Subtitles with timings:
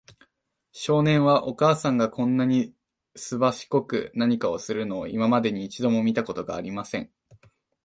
[0.71, 2.73] 少年は、お母さんがこんなに
[3.15, 7.11] すばしこく何かするのを、今までに一度も見たことがありません。